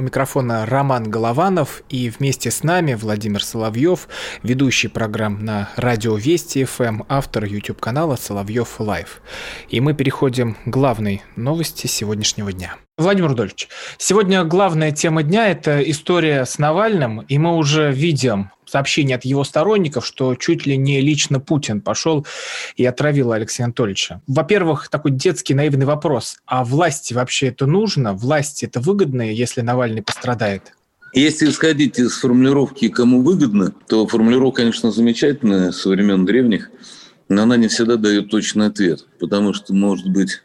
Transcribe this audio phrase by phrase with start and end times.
[0.00, 4.08] У микрофона Роман Голованов и вместе с нами Владимир Соловьев,
[4.42, 9.20] ведущий программ на радио Вести ФМ, автор YouTube-канала Соловьев Лайв.
[9.68, 12.76] И мы переходим к главной новости сегодняшнего дня.
[12.96, 13.68] Владимир Рудольевич,
[13.98, 19.44] сегодня главная тема дня– это история с Навальным, и мы уже видим сообщение от его
[19.44, 22.26] сторонников, что чуть ли не лично Путин пошел
[22.76, 24.22] и отравил Алексея Анатольевича.
[24.26, 26.36] Во-первых, такой детский наивный вопрос.
[26.46, 28.12] А власти вообще это нужно?
[28.14, 30.72] Власти это выгодно, если Навальный пострадает?
[31.12, 36.70] Если исходить из формулировки «кому выгодно», то формулировка, конечно, замечательная со времен древних,
[37.28, 40.42] но она не всегда дает точный ответ, потому что может быть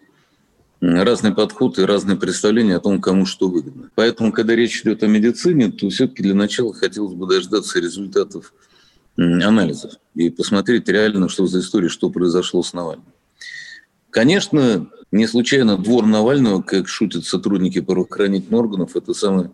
[0.82, 3.90] разный подход и разные представления о том, кому что выгодно.
[3.96, 8.54] Поэтому, когда речь идет о медицине, то все-таки для начала хотелось бы дождаться результатов
[9.18, 13.06] анализов и посмотреть реально, что за история, что произошло с Навальным.
[14.10, 19.52] Конечно, не случайно двор Навального, как шутят сотрудники правоохранительных органов, это самое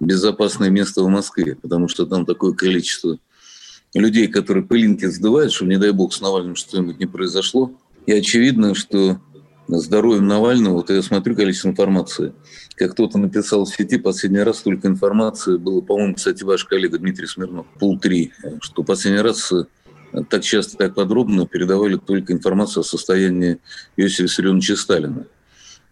[0.00, 3.18] безопасное место в Москве, потому что там такое количество
[3.94, 7.72] людей, которые пылинки сдувают, чтобы, не дай бог, с Навальным что-нибудь не произошло.
[8.06, 9.20] И очевидно, что
[9.68, 12.32] здоровьем Навального, вот я смотрю количество информации.
[12.76, 17.26] Как кто-то написал в сети, последний раз столько информации было, по-моему, кстати, ваш коллега Дмитрий
[17.26, 19.64] Смирнов, пол-три, что последний раз э,
[20.28, 23.58] так часто, так подробно передавали только информацию о состоянии
[23.96, 25.26] Иосифа Виссарионовича Сталина.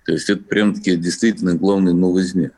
[0.04, 2.50] То есть это прям-таки действительно главная новость дня.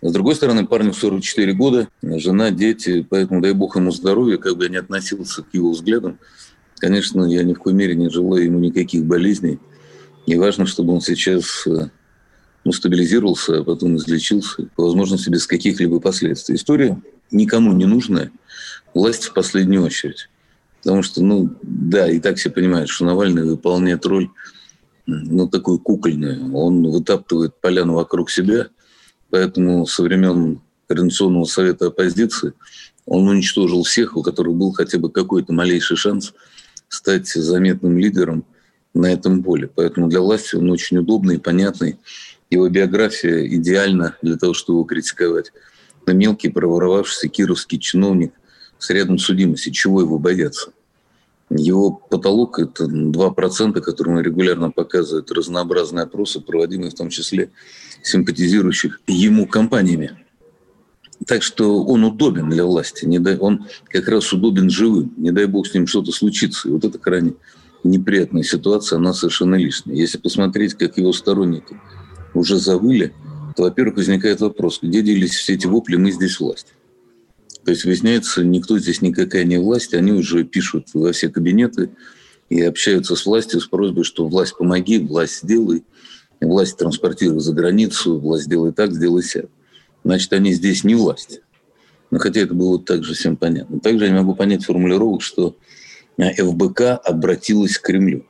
[0.00, 4.64] С другой стороны, парню 44 года, жена, дети, поэтому дай бог ему здоровья, как бы
[4.64, 6.20] я не относился к его взглядам.
[6.76, 9.58] Конечно, я ни в коей мере не желаю ему никаких болезней–
[10.34, 11.88] и важно, чтобы он сейчас э,
[12.64, 16.56] ну, стабилизировался, а потом излечился, по возможности без каких-либо последствий.
[16.56, 17.00] История
[17.30, 18.30] никому не нужная,
[18.94, 20.28] власть в последнюю очередь.
[20.82, 24.28] Потому что, ну, да, и так все понимают, что Навальный выполняет роль,
[25.06, 26.54] ну, такую кукольную.
[26.54, 28.68] Он вытаптывает поляну вокруг себя,
[29.30, 32.52] поэтому со времен Координационного совета оппозиции
[33.06, 36.34] он уничтожил всех, у которых был хотя бы какой-то малейший шанс
[36.88, 38.44] стать заметным лидером–
[38.94, 39.68] на этом поле.
[39.74, 41.98] Поэтому для власти он очень удобный и понятный.
[42.50, 45.52] Его биография идеальна для того, чтобы его критиковать.
[46.06, 48.32] Но мелкий проворовавшийся кировский чиновник
[48.78, 50.72] с рядом судимости, чего его бояться?
[51.50, 57.50] Его потолок– это 2%, которые он регулярно показывает разнообразные опросы, проводимые в том числе
[58.02, 60.18] симпатизирующих ему компаниями.
[61.26, 63.04] Так что он удобен для власти.
[63.04, 65.12] Не дай, он как раз удобен живым.
[65.16, 66.68] Не дай бог с ним что-то случится.
[66.68, 67.34] И вот это крайне
[67.84, 69.96] неприятная ситуация, она совершенно лишняя.
[69.96, 71.80] Если посмотреть, как его сторонники
[72.34, 73.12] уже завыли,
[73.56, 76.74] то, во-первых, возникает вопрос, где делись все эти вопли «мы здесь власть».
[77.64, 81.90] То есть выясняется, никто здесь никакая не власть, они уже пишут во все кабинеты
[82.48, 85.84] и общаются с властью с просьбой, что власть помоги, власть сделай,
[86.40, 89.46] власть транспортируй за границу, власть сделай так, сделай сяк.
[90.04, 91.42] Значит, они здесь не власть.
[92.10, 93.80] Но хотя это было также всем понятно.
[93.80, 95.56] Также я не могу понять формулировок, что
[96.18, 98.26] ФБК обратилась к Кремлю.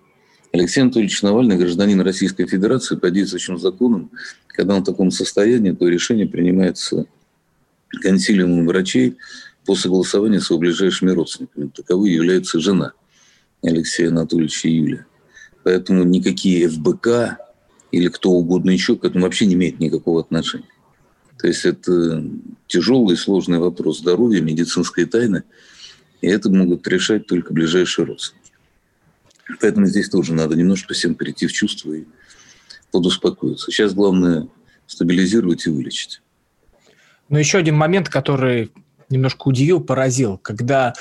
[0.52, 4.10] Алексей Анатольевич Навальный, гражданин Российской Федерации, по действующим законам,
[4.48, 7.06] когда он в таком состоянии, то решение принимается
[8.02, 9.16] консилиумом врачей
[9.64, 11.70] по согласованию с его ближайшими родственниками.
[11.74, 12.92] Таковой является жена
[13.62, 15.06] Алексея Анатольевича Юлия.
[15.64, 17.38] Поэтому никакие ФБК
[17.90, 20.68] или кто угодно еще к этому вообще не имеет никакого отношения.
[21.38, 22.24] То есть это
[22.66, 25.44] тяжелый и сложный вопрос здоровья, медицинской тайны–
[26.20, 28.52] и это могут решать только ближайшие родственники.
[29.60, 32.04] Поэтому здесь тоже надо немножко всем прийти в чувство и
[32.90, 33.70] подуспокоиться.
[33.70, 34.48] Сейчас главное
[34.86, 36.20] стабилизировать и вылечить.
[37.28, 38.70] Но еще один момент, который
[39.10, 40.94] немножко удивил, поразил, когда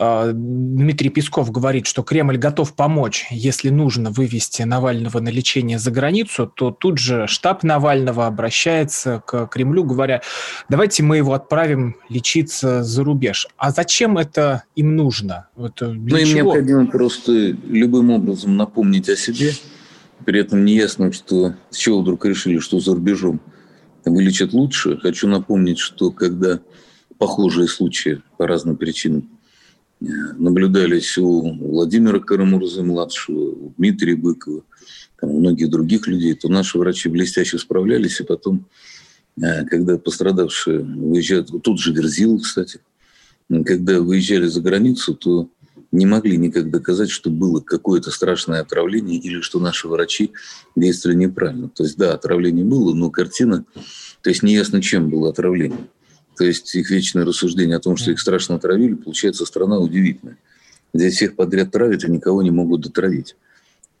[0.00, 6.46] Дмитрий Песков говорит, что Кремль готов помочь, если нужно вывести Навального на лечение за границу,
[6.46, 10.22] то тут же штаб Навального обращается к Кремлю, говоря,
[10.70, 13.46] давайте мы его отправим лечиться за рубеж.
[13.58, 15.48] А зачем это им нужно?
[15.58, 19.52] Это ну, им необходимо просто любым образом напомнить о себе,
[20.24, 23.42] при этом неясно, что с чего вдруг решили, что за рубежом
[24.06, 24.96] вылечат лучше.
[24.96, 26.60] Хочу напомнить, что когда
[27.18, 29.28] похожие случаи по разным причинам
[30.00, 34.62] наблюдались у Владимира Карамурзы-младшего, у Дмитрия Быкова,
[35.20, 38.66] там, многих других людей, то наши врачи блестяще справлялись, и потом,
[39.40, 42.80] э, когда пострадавшие выезжают, тут же Верзил, кстати,
[43.66, 45.50] когда выезжали за границу, то
[45.92, 50.30] не могли никак доказать, что было какое-то страшное отравление или что наши врачи
[50.76, 51.68] действовали неправильно.
[51.68, 53.64] То есть, да, отравление было, но картина,
[54.22, 55.88] то есть неясно, чем было отравление.
[56.40, 60.38] То есть их вечное рассуждение о том, что их страшно отравили, получается страна удивительная.
[60.94, 63.36] Здесь всех подряд травят и никого не могут дотравить.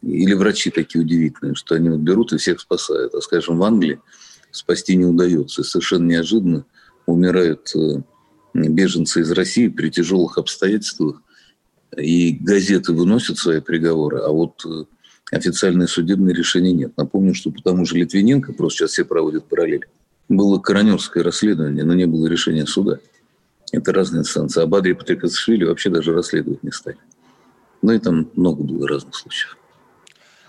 [0.00, 3.14] Или врачи такие удивительные, что они вот берут и всех спасают.
[3.14, 4.00] А, скажем, в Англии
[4.52, 5.60] спасти не удается.
[5.60, 6.64] И совершенно неожиданно
[7.04, 8.00] умирают э,
[8.54, 11.20] беженцы из России при тяжелых обстоятельствах,
[11.94, 14.84] и газеты выносят свои приговоры, а вот э,
[15.30, 16.96] официальные судебные решения нет.
[16.96, 19.84] Напомню, что по тому же Литвиненко, просто сейчас все проводят параллель,
[20.30, 23.00] было коронерское расследование, но не было решения суда.
[23.72, 24.62] Это разные инстанции.
[24.62, 26.96] А Бадри Патрикасшвили вообще даже расследовать не стали.
[27.82, 29.58] Ну и там много было разных случаев.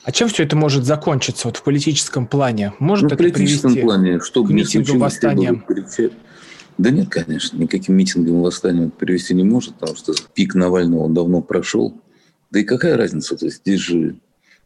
[0.03, 2.73] А чем все это может закончиться вот в политическом плане?
[2.79, 5.65] Может ну, это в политическом привести плане, что к митингам, восстаниям?
[6.77, 11.41] Да нет, конечно, никаким митингом и восстанием привести не может, потому что пик Навального давно
[11.41, 11.99] прошел.
[12.49, 13.35] Да и какая разница?
[13.35, 14.15] То есть здесь же,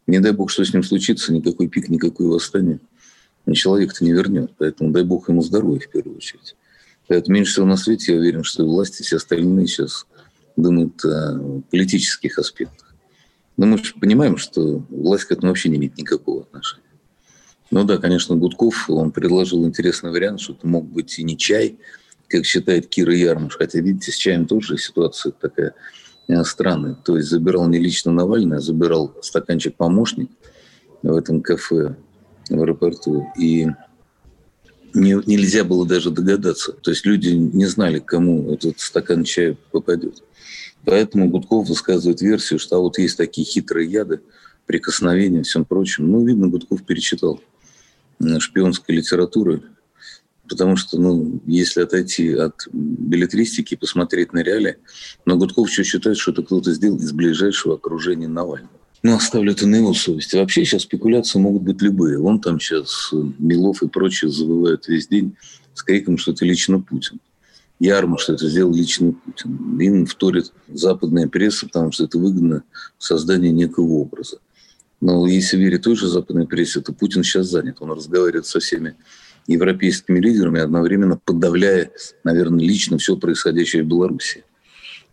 [0.06, 2.80] не дай бог, что с ним случится, никакой пик, никакое восстание
[3.54, 4.52] человек-то не вернет.
[4.58, 6.56] Поэтому дай бог ему здоровья в первую очередь.
[7.08, 10.06] Поэтому меньше всего на свете я уверен, что власти, все остальные сейчас
[10.56, 12.94] думают о политических аспектах.
[13.56, 16.82] Но мы же понимаем, что власть к этому вообще не имеет никакого отношения.
[17.70, 21.78] Ну да, конечно, Гудков, он предложил интересный вариант, что это мог быть и не чай,
[22.28, 23.56] как считает Кира Ярмуш.
[23.56, 25.74] Хотя, видите, с чаем тоже ситуация такая
[26.28, 26.94] э, странная.
[26.94, 30.30] То есть забирал не лично Навальный, а забирал стаканчик-помощник
[31.02, 31.96] в этом кафе
[32.48, 33.26] в аэропорту.
[33.38, 33.66] И
[34.94, 36.72] не, нельзя было даже догадаться.
[36.72, 40.22] То есть люди не знали, кому этот стакан чая попадет.
[40.84, 44.20] Поэтому Гудков высказывает версию, что а вот есть такие хитрые яды,
[44.66, 46.10] прикосновения, всем прочим.
[46.10, 47.40] Ну, видно, Гудков перечитал
[48.20, 49.62] э, шпионской литературы,
[50.48, 54.76] потому что, ну, если отойти от билетристики и посмотреть на реалии,
[55.24, 58.70] но Гудков еще считает, что это кто-то сделал из ближайшего окружения Навального.
[59.06, 60.34] Ну, оставлю это на его совести.
[60.34, 62.18] Вообще сейчас спекуляции могут быть любые.
[62.18, 65.36] Вон там сейчас э, Милов и прочие завывают весь день
[65.74, 67.20] с криком, что это лично Путин.
[67.78, 69.78] Ярмо, что это сделал лично Путин.
[69.78, 72.64] Им вторит западная пресса, потому что это выгодно
[72.98, 74.38] создание некого образа.
[75.00, 77.76] Но если верить той же западной прессе, то Путин сейчас занят.
[77.78, 78.96] Он разговаривает со всеми
[79.46, 81.92] европейскими лидерами, одновременно подавляя,
[82.24, 84.42] наверное, лично все происходящее в Беларуси.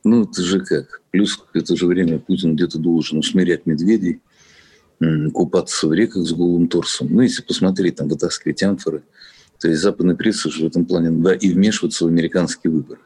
[0.03, 1.01] Ну, это же как.
[1.11, 4.21] Плюс в это же время Путин где-то должен усмирять медведей,
[5.33, 7.07] купаться в реках с голым торсом.
[7.09, 9.03] Ну, если посмотреть, там, вытаскивать амфоры–
[9.63, 12.99] то есть западная пресса же в этом плане, да, и вмешиваться в американские выборы.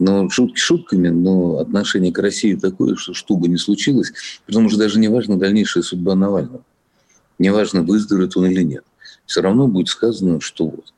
[0.00, 4.12] Но шутки шутками, но отношение к России такое, что что бы ни случилось,
[4.44, 6.64] потому что даже не важна дальнейшая судьба Навального.
[7.38, 8.84] Не важно, выздоровеет он или нет.
[9.24, 10.92] Все равно будет сказано, что вот.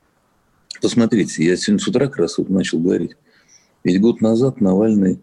[0.80, 3.18] Посмотрите, я сегодня с утра как раз вот начал говорить.
[3.86, 5.20] Ведь год назад Навальный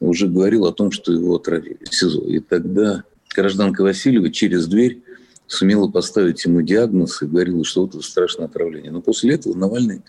[0.00, 2.22] уже говорил о том, что его отравили в СИЗО.
[2.22, 3.04] И тогда
[3.34, 5.02] гражданка Васильева через дверь
[5.46, 8.90] сумела поставить ему диагноз и говорила, что вот это страшное отравление.
[8.90, 10.00] Но после этого Навальный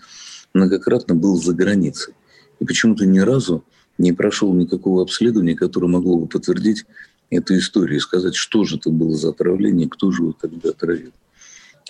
[0.54, 2.14] многократно был за границей.
[2.60, 3.62] И почему-то ни разу
[3.98, 6.86] не прошел никакого обследования, которое могло бы подтвердить
[7.28, 11.12] эту историю и сказать, что же это было за отравление, кто же его тогда отравил.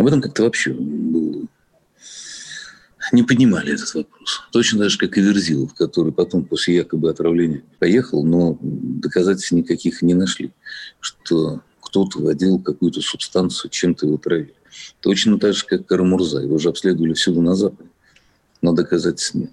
[0.00, 1.44] Об этом как-то вообще было
[3.12, 4.43] не поднимали этот вопрос.
[4.52, 10.02] Точно так же, как и Верзилов, который потом после якобы отравления поехал, но доказательств никаких
[10.02, 10.52] не нашли,
[11.00, 14.54] что кто-то вводил какую-то субстанцию, чем-то его травили.
[15.00, 16.40] Точно так же, как Карамурза.
[16.40, 17.88] Его же обследовали всюду на Западе.
[18.61, 19.50] Но доказательств нет.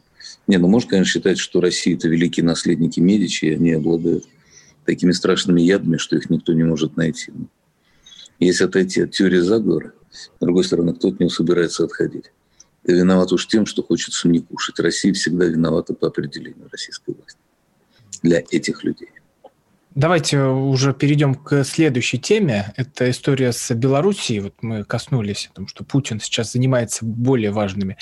[0.48, 4.25] Не, ну можно, конечно, считать, что Россия– это великие наследники Медичи, и они обладают
[4.86, 7.32] такими страшными ядами, что их никто не может найти.
[7.34, 7.48] Но
[8.39, 12.25] если отойти от теории заговора, с другой стороны, кто от него собирается отходить?
[12.88, 14.80] Виноват уж тем, что хочется мне кушать.
[14.80, 17.39] Россия всегда виновата по определению российской власти
[18.22, 19.10] для этих людей.
[19.96, 22.74] Давайте уже перейдем к следующей теме.
[22.75, 24.42] Это история с Белоруссией.
[24.42, 27.98] Вот мы коснулись, потому что Путин сейчас занимается более важными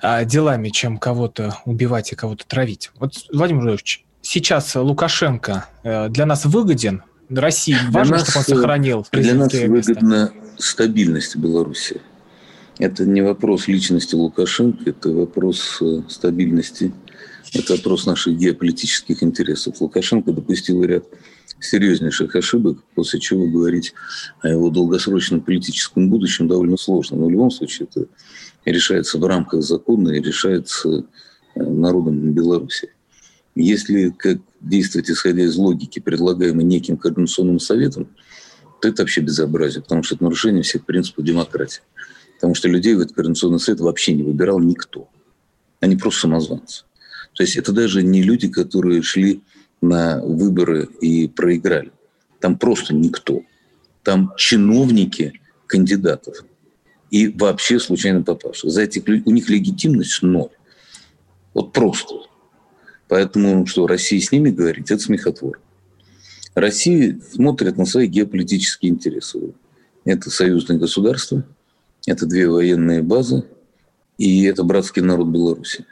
[0.00, 2.92] а, делами, чем кого-то убивать и кого-то травить.
[3.00, 7.02] Вот, Владимир Владимирович, сейчас Лукашенко э, для нас выгоден?
[7.28, 9.68] России важно, для чтобы он сохранил Для нас место?
[9.68, 12.00] выгодна стабильность Беларуси.
[12.78, 16.92] Это не вопрос личности Лукашенко, это вопрос э, стабильности
[17.54, 19.80] это вопрос наших геополитических интересов.
[19.80, 21.04] Лукашенко допустил ряд
[21.60, 23.94] серьезнейших ошибок, после чего говорить
[24.40, 27.16] о его долгосрочном политическом будущем довольно сложно.
[27.16, 28.06] Но в любом случае это
[28.64, 31.04] решается в рамках закона и решается
[31.54, 32.90] э, народом Беларуси.
[33.54, 38.08] Если как действовать, исходя из логики, предлагаемой неким координационным советом,
[38.80, 41.82] то это вообще безобразие, потому что это нарушение всех принципов демократии.
[42.44, 45.08] Потому что людей в этот координационный совет вообще не выбирал никто.
[45.80, 46.84] Они просто самозванцы.
[47.32, 49.40] То есть это даже не люди, которые шли
[49.80, 51.90] на выборы и проиграли.
[52.40, 53.40] Там просто никто.
[54.02, 56.44] Там чиновники кандидатов
[57.10, 58.70] и вообще случайно попавших.
[58.70, 60.50] За этих людей у них легитимность ноль.
[61.54, 62.14] Вот просто.
[63.08, 65.62] Поэтому что, Россия с ними говорить, это смехотворно.
[66.54, 69.54] Россия смотрит на свои геополитические интересы.
[70.04, 71.42] Это союзное государство,
[72.06, 73.44] это две военные базы,
[74.18, 75.86] и это братский народ Беларуси.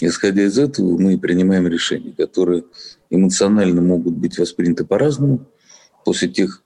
[0.00, 2.64] Исходя из этого, мы принимаем решения, которые
[3.10, 5.46] эмоционально могут быть восприняты по-разному.
[6.04, 6.62] После тех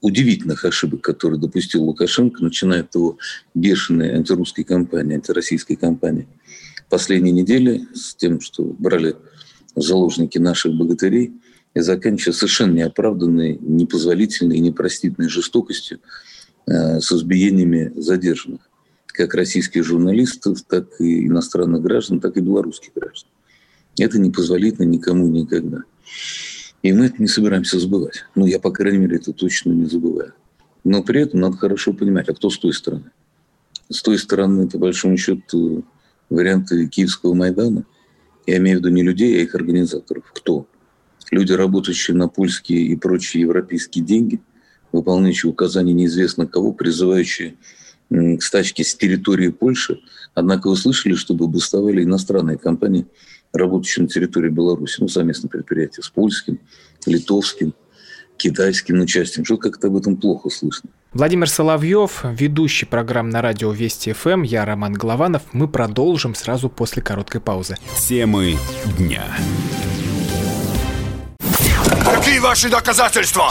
[0.00, 3.18] удивительных ошибок, которые допустил Лукашенко, начиная от его
[3.54, 6.26] бешеной антирусской кампании, антироссийской кампании
[6.88, 9.14] последней недели, с тем, что брали
[9.76, 11.34] заложники наших богатырей,
[11.74, 16.00] и заканчивая совершенно неоправданной, непозволительной и непростительной жестокостью
[16.70, 18.60] с избиениями задержанных
[19.06, 23.28] как российских журналистов, так и иностранных граждан, так и белорусских граждан.
[23.98, 25.82] Это непозволительно никому никогда.
[26.82, 28.24] И мы это не собираемся забывать.
[28.34, 30.32] Ну, я, по крайней мере, это точно не забываю.
[30.84, 33.10] Но при этом надо хорошо понимать, а кто с той стороны?
[33.90, 35.84] С той стороны, по большому счету,
[36.30, 37.84] варианты Киевского Майдана.
[38.46, 40.32] Я имею в виду не людей, а их организаторов.
[40.34, 40.66] Кто?
[41.30, 44.40] Люди, работающие на польские и прочие европейские деньги,
[44.92, 47.54] выполняющие указания неизвестно кого, призывающие
[48.10, 50.00] к стачке с территории Польши.
[50.34, 53.06] Однако вы слышали, чтобы бастовали иностранные компании,
[53.52, 56.58] работающие на территории Беларуси, ну, совместно предприятия с польским,
[57.06, 57.74] литовским,
[58.36, 59.44] китайским участием.
[59.44, 60.90] Что как-то об этом плохо слышно.
[61.12, 65.42] Владимир Соловьев, ведущий программ на радио Вести ФМ, я Роман Голованов.
[65.52, 67.76] Мы продолжим сразу после короткой паузы.
[67.98, 68.56] Темы
[68.96, 69.24] дня.
[72.04, 73.50] Какие ваши доказательства?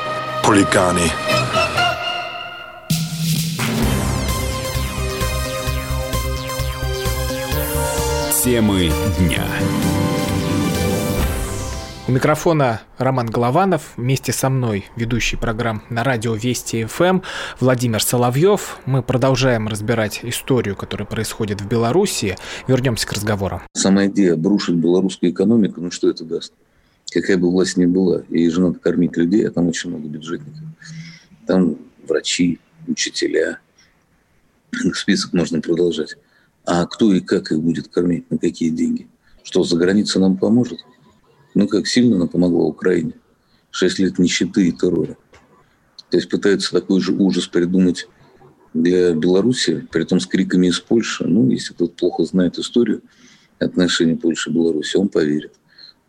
[0.43, 1.01] Хулиганы.
[8.43, 9.45] Темы дня.
[12.07, 17.21] У микрофона Роман Голованов, вместе со мной ведущий программ на радио Вести ФМ
[17.59, 18.79] Владимир Соловьев.
[18.85, 22.35] Мы продолжаем разбирать историю, которая происходит в Беларуси.
[22.67, 23.61] Вернемся к разговору.
[23.73, 26.51] Сама идея обрушить белорусскую экономику, ну что это даст?
[27.11, 30.61] Какая бы власть ни была, ей же надо кормить людей, а там очень много бюджетников.
[31.45, 31.77] Там
[32.07, 33.59] врачи, учителя.
[34.93, 36.15] Список можно продолжать.
[36.65, 39.07] А кто и как их будет кормить, на какие деньги?
[39.43, 40.79] Что, за границей нам поможет?
[41.53, 43.13] Ну, как сильно она помогла Украине.
[43.71, 45.17] Шесть лет нищеты и террора.
[46.09, 48.07] То есть пытаются такой же ужас придумать
[48.73, 51.25] для Беларуси, при этом с криками из Польши.
[51.25, 53.01] Ну, если кто-то плохо знает историю
[53.59, 55.53] отношений Польши и Беларуси, он поверит.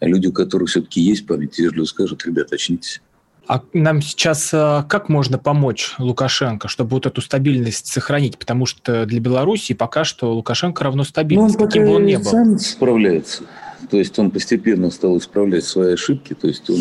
[0.03, 3.01] А люди, у которых все-таки есть память, вежливо скажут, ребята, очнитесь.
[3.47, 8.37] А нам сейчас э, как можно помочь Лукашенко, чтобы вот эту стабильность сохранить?
[8.37, 12.17] Потому что для Беларуси пока что Лукашенко равно стабильность, ну, он каким бы он ни
[12.17, 12.25] был.
[12.25, 13.45] сам справляется.
[13.91, 16.81] То есть он постепенно стал исправлять свои ошибки, то есть он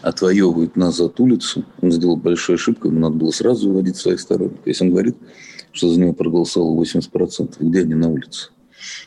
[0.00, 1.66] отвоевывает назад улицу.
[1.82, 4.66] Он сделал большую ошибку, ему надо было сразу выводить своих сторонников.
[4.66, 5.16] Если он говорит,
[5.72, 8.48] что за него проголосовало 80%, где они на улице?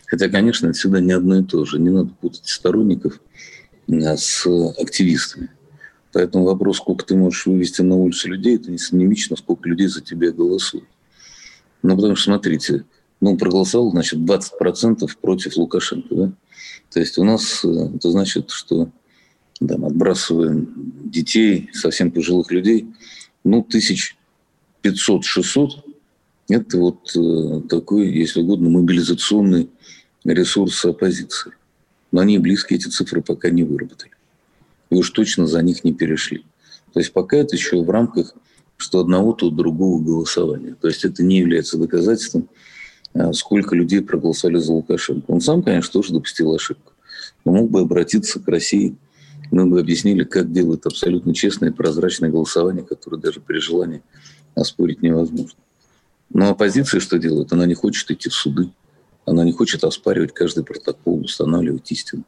[0.05, 1.79] Хотя, конечно, это всегда не одно и то же.
[1.79, 3.19] Не надо путать сторонников
[3.89, 4.45] а, с
[4.79, 5.49] активистами.
[6.13, 10.01] Поэтому вопрос, сколько ты можешь вывести на улицу людей, это не синонимично, сколько людей за
[10.01, 10.87] тебя голосуют.
[11.83, 12.85] Ну, потому что, смотрите,
[13.19, 16.33] ну, проголосовал, значит, 20% против Лукашенко, да?
[16.91, 18.89] То есть у нас э, это значит, что
[19.59, 20.73] да, мы отбрасываем
[21.05, 22.87] детей, совсем пожилых людей,
[23.43, 24.17] ну, тысяч
[24.83, 25.83] 500-600,
[26.49, 29.69] это вот э, такой, если угодно, мобилизационный
[30.23, 31.53] ресурс оппозиции.
[32.11, 34.11] Но они близкие эти цифры пока не выработали.
[34.89, 36.45] И уж точно за них не перешли.
[36.93, 38.33] То есть пока это еще в рамках
[38.77, 40.75] что одного, то другого голосования.
[40.79, 42.47] То есть это не является доказательством
[43.19, 45.25] а сколько людей проголосовали за Лукашенко.
[45.31, 46.93] Он сам, конечно, тоже допустил ошибку.
[47.45, 48.95] Но мог бы обратиться к России,
[49.49, 54.03] мы бы объяснили, как делают абсолютно честное и прозрачное голосование, которое даже при желании
[54.55, 55.59] оспорить невозможно.
[56.29, 57.51] Но оппозиция что делает?
[57.53, 58.69] Она не хочет идти в суды.
[59.25, 62.23] Она не хочет оспаривать каждый протокол, устанавливать истину.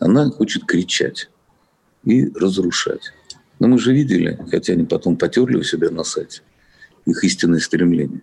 [0.00, 1.28] Она хочет кричать
[2.04, 3.12] и разрушать.
[3.58, 6.42] Но мы же видели, хотя они потом потерли у себя на сайте,
[7.06, 8.22] их истинное стремление.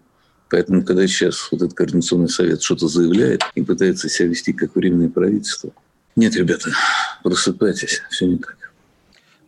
[0.50, 5.10] Поэтому, когда сейчас вот этот Координационный совет что-то заявляет и пытается себя вести как временное
[5.10, 5.72] правительство,
[6.16, 6.72] нет, ребята,
[7.24, 8.58] просыпайтесь, все не так.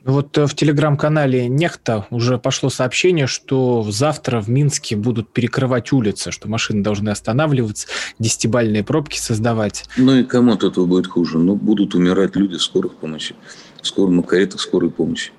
[0.06, 5.94] Ну вот э, в телеграм-канале Нехта уже пошло сообщение, что завтра в Минске будут перекрывать
[5.94, 7.88] улицы, что машины должны останавливаться,
[8.20, 9.86] десятибальные пробки создавать.
[9.96, 11.38] Ну и кому от этого будет хуже?
[11.38, 13.36] Ну, будут умирать люди скорых помощи,
[13.82, 15.32] в скором, ну, каретах скорой помощи.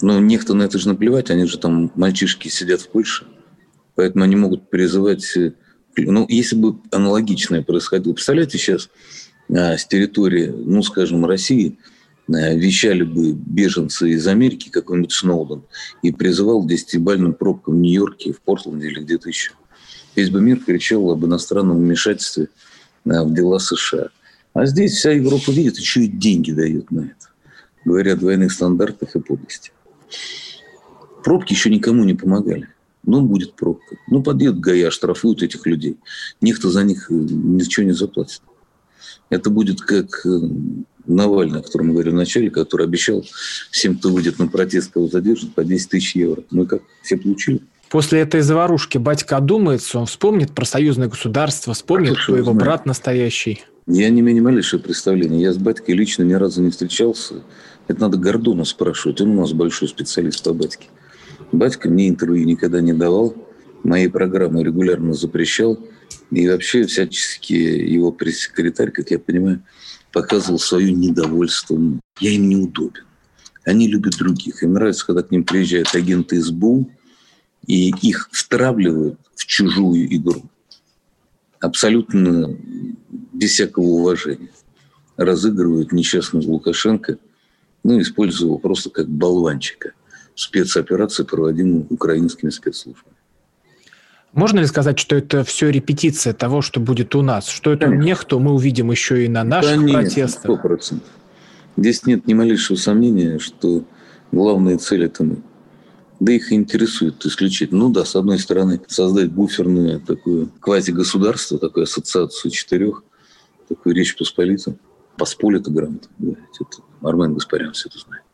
[0.00, 3.26] Но Нехта на это же наплевать, они же там, мальчишки сидят в Польше,
[3.96, 5.36] поэтому они могут призывать...
[5.36, 5.54] Э,
[5.96, 8.90] ну, если бы аналогичное происходило, представляете, сейчас
[9.50, 11.78] а, с территории, ну, скажем, России–
[12.32, 15.62] вещали бы беженцы из Америки, какой-нибудь Сноуден,
[16.02, 19.52] и призывал к десятибальным пробкам в Нью-Йорке, в Портленде или где-то еще.
[20.14, 22.48] Весь бы мир кричал об иностранном вмешательстве
[23.04, 24.08] э, в дела США.
[24.54, 27.28] А здесь вся Европа видит, еще и деньги дает на это.
[27.84, 29.72] Говорят о двойных стандартах и подлости.
[31.24, 32.68] Пробки еще никому не помогали.
[33.04, 33.96] Ну, будет пробка.
[34.08, 35.96] Ну, подъедут ГАИ, штрафуют этих людей.
[36.40, 38.42] Никто за них э, ничего не заплатит.
[39.30, 40.26] Это будет как
[41.06, 43.24] Навальный, о котором мы говорили в начале, который обещал
[43.70, 46.42] всем, кто выйдет на протест, кого задержат, по 10 тысяч евро.
[46.50, 47.60] Мы как, все получили.
[47.90, 53.64] После этой заварушки батька одумается, он вспомнит про союзное государство, вспомнит, кто его брат настоящий.
[53.86, 55.42] Я не имею ни малейшего представления.
[55.42, 57.42] Я с батькой лично ни разу не встречался.
[57.88, 59.20] Это надо Гордона спрашивать.
[59.20, 60.86] Он у нас большой специалист по батьке.
[61.50, 63.34] Батька мне интервью никогда не давал.
[63.82, 65.78] Мои программы регулярно запрещал.
[66.30, 69.62] И вообще всячески его пресс-секретарь, как я понимаю,
[70.12, 71.78] показывал свое недовольство.
[72.20, 73.04] Я им неудобен.
[73.64, 74.62] Они любят других.
[74.62, 76.90] Им нравится, когда к ним приезжают агенты СБУ,
[77.66, 80.42] и их втравливают в чужую игру.
[81.60, 82.56] Абсолютно
[83.32, 84.50] без всякого уважения.
[85.16, 87.18] Разыгрывают несчастного Лукашенко,
[87.84, 89.92] ну, используя его просто как болванчика
[90.34, 93.11] в спецоперации, проводимой украинскими спецслужбами.
[94.32, 97.48] Можно ли сказать, что это все репетиция того, что будет у нас?
[97.48, 100.42] Что это не кто мы увидим еще и на наших Конечно, протестах?
[100.42, 101.08] Сто процентов.
[101.76, 103.84] Здесь нет ни малейшего сомнения, что
[104.30, 105.42] главная цель– это мы.
[106.18, 107.80] Да их интересует исключительно.
[107.80, 113.02] Ну да, с одной стороны, создать буферное такое квази-государство, такую ассоциацию четырех,
[113.68, 114.78] такую речь Посполитую.
[115.18, 116.08] Посполито грамотно.
[116.18, 118.24] Да, это Армен Гаспарян все это знает.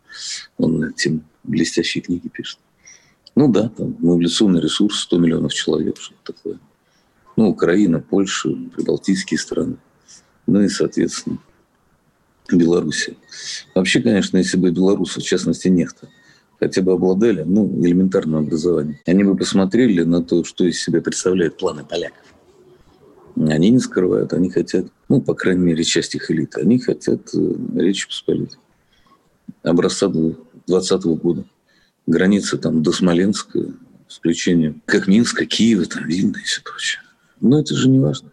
[0.58, 2.58] Он на тему блестящие книги пишет.
[3.38, 6.58] Ну да, там мобилизационный ресурс 100 миллионов человек, что-то такое.
[7.36, 9.76] Ну, Украина, Польша, прибалтийские страны.
[10.48, 11.38] Ну и, соответственно,
[12.50, 13.14] Белоруссия.
[13.76, 16.08] Вообще, конечно, если бы белорусы, в частности, нехто,
[16.58, 21.58] хотя бы обладали ну, элементарным образованием, они бы посмотрели на то, что из себя представляют
[21.58, 22.34] планы поляков.
[23.36, 27.54] Они не скрывают, они хотят, ну, по крайней мере, часть их элиты, они хотят э,
[27.76, 28.58] Речи Посполитой.
[29.62, 31.44] Образца 2020 года
[32.08, 33.60] граница там до Смоленска,
[34.08, 37.02] с исключением как Минска, Киева, там, Вильна и все прочее.
[37.40, 38.30] Но это же не важно.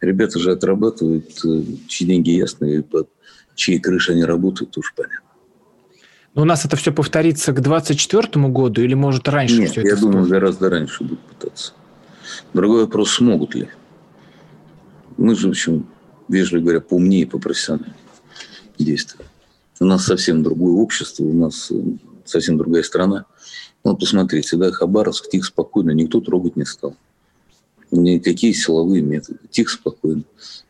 [0.00, 3.08] Ребята же отрабатывают, э, чьи деньги ясные, под
[3.56, 5.26] чьей крышей они работают, тоже понятно.
[6.34, 9.92] Но у нас это все повторится к 2024 году или может раньше Нет, все я
[9.92, 10.30] это думаю, всплыть?
[10.40, 11.72] гораздо раньше будут пытаться.
[12.54, 13.68] Другой вопрос, смогут ли.
[15.16, 15.86] Мы же, в общем,
[16.28, 17.94] вежливо говоря, поумнее, попрофессиональнее
[18.78, 19.28] действуем.
[19.80, 21.74] У нас совсем другое общество, у нас э,
[22.28, 23.26] совсем другая страна.
[23.84, 26.96] Ну, посмотрите, да, Хабаровск тихо, спокойно, никто трогать не стал.
[27.90, 29.38] Никакие силовые методы.
[29.50, 30.22] Тихо, спокойно.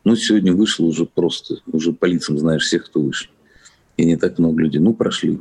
[0.04, 3.30] Ну, сегодня вышло уже просто, уже по лицам знаешь всех, кто вышел.
[3.96, 4.80] И не так много людей.
[4.80, 5.40] Ну, прошли,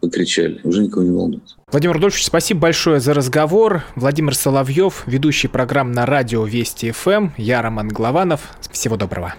[0.00, 1.56] покричали, уже никого не волнует.
[1.70, 3.84] Владимир Рудольфович, спасибо большое за разговор.
[3.94, 7.10] Владимир Соловьев, ведущий программ на радио Вести ФМ.
[7.10, 7.34] Эм.
[7.36, 8.56] Я Роман Главанов.
[8.72, 9.34] Всего доброго.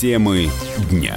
[0.00, 0.48] Темы
[0.90, 1.16] дня.